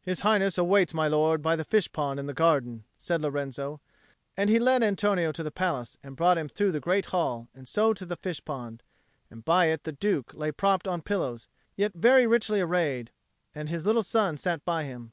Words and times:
"His 0.00 0.20
Highness 0.20 0.56
awaits 0.56 0.94
my 0.94 1.08
lord 1.08 1.42
by 1.42 1.56
the 1.56 1.62
fish 1.64 1.92
pond 1.92 2.18
in 2.18 2.24
the 2.24 2.32
garden," 2.32 2.84
said 2.96 3.20
Lorenzo; 3.20 3.82
and 4.34 4.48
he 4.48 4.58
led 4.58 4.82
Antonio 4.82 5.30
to 5.32 5.42
the 5.42 5.50
palace 5.50 5.98
and 6.02 6.16
brought 6.16 6.38
him 6.38 6.48
through 6.48 6.72
the 6.72 6.80
great 6.80 7.04
hall 7.12 7.48
and 7.54 7.68
so 7.68 7.92
to 7.92 8.06
the 8.06 8.16
fish 8.16 8.42
pond; 8.42 8.82
and 9.28 9.44
by 9.44 9.66
it 9.66 9.84
the 9.84 9.92
Duke 9.92 10.32
lay 10.32 10.52
propped 10.52 10.88
on 10.88 11.02
pillows, 11.02 11.48
yet 11.76 11.92
very 11.92 12.26
richly 12.26 12.62
arrayed; 12.62 13.10
and 13.54 13.68
his 13.68 13.84
little 13.84 14.02
son 14.02 14.38
sat 14.38 14.64
by 14.64 14.84
him. 14.84 15.12